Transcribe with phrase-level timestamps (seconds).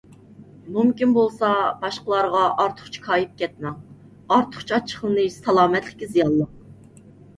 [0.75, 1.49] مۇمكىن بولسا
[1.83, 3.77] باشقىلارغا ئارتۇقچە كايىپ كەتمەڭ.
[4.37, 7.07] ئارتۇقچە ئاچچىقلىنىش سالامەتلىككە زىيانلىق.